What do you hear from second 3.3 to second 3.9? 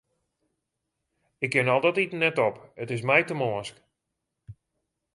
mânsk.